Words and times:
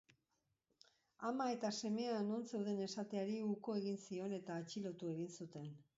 Ama 1.31 1.45
eta 1.57 1.71
semea 1.81 2.17
non 2.29 2.41
zeuden 2.53 2.81
esateari 2.87 3.37
uko 3.51 3.79
egin 3.83 4.03
zion 4.07 4.37
eta 4.39 4.61
atxilotu 4.63 5.13
egin 5.17 5.35
zuten. 5.39 5.71